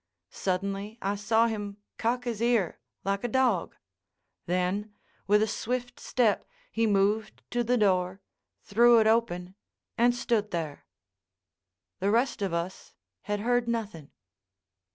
[0.33, 3.75] Suddenly I saw him cock his ear, like a dog.
[4.47, 4.95] Then,
[5.27, 8.19] with a swift step, he moved to the door,
[8.63, 9.53] threw it open,
[9.99, 10.87] and stood there.
[11.99, 12.95] The rest of us
[13.29, 14.09] had heard nothing.